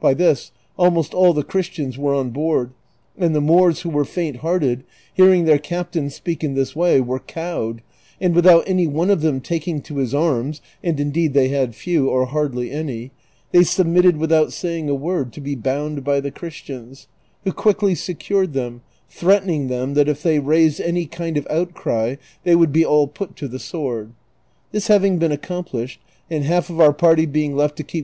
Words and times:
By 0.00 0.14
this 0.14 0.52
almost 0.78 1.12
all 1.12 1.34
the 1.34 1.44
Cln 1.44 1.60
istians 1.60 1.98
were 1.98 2.14
on 2.14 2.30
board, 2.30 2.70
and 3.18 3.36
the 3.36 3.42
JNloors, 3.42 3.82
who 3.82 3.90
were 3.90 4.06
faint 4.06 4.38
liearted, 4.38 4.84
hearing 5.12 5.44
their 5.44 5.58
captain 5.58 6.08
speak 6.08 6.42
in 6.42 6.54
this 6.54 6.74
way, 6.74 6.98
were 6.98 7.18
cowed, 7.18 7.82
and 8.18 8.34
without 8.34 8.66
any 8.66 8.86
one 8.86 9.10
of 9.10 9.20
them 9.20 9.42
taking 9.42 9.82
to 9.82 9.98
his 9.98 10.14
arms 10.14 10.62
(and 10.82 10.98
indeed 10.98 11.34
they 11.34 11.48
had 11.48 11.74
few 11.74 12.08
or 12.08 12.24
hardly 12.24 12.70
any) 12.70 13.10
they 13.52 13.62
submitted 13.64 14.16
without 14.16 14.50
saying 14.50 14.88
a 14.88 14.94
word 14.94 15.30
to 15.34 15.42
be 15.42 15.54
bound 15.54 16.02
by 16.02 16.20
the 16.20 16.30
Christians, 16.30 17.06
who 17.44 17.52
quickly 17.52 17.94
secured 17.94 18.54
them, 18.54 18.80
threatening 19.10 19.68
them 19.68 19.92
that 19.92 20.08
if 20.08 20.22
they 20.22 20.38
raised 20.38 20.80
any 20.80 21.04
kind 21.04 21.36
of 21.36 21.44
outciy 21.48 22.16
they 22.44 22.56
would 22.56 22.72
be 22.72 22.82
all 22.86 23.06
put 23.06 23.36
to 23.36 23.46
the 23.46 23.58
sword. 23.58 24.12
This 24.72 24.86
having 24.88 25.18
been 25.18 25.32
aceoni|)lished, 25.32 25.98
and 26.30 26.44
half 26.44 26.70
of 26.70 26.80
our 26.80 26.94
party 26.94 27.26
being 27.26 27.54
left 27.54 27.76
to 27.76 27.84
keej? 27.84 27.94